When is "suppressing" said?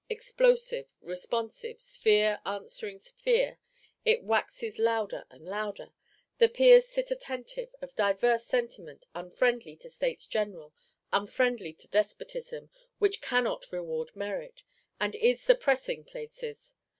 15.39-16.03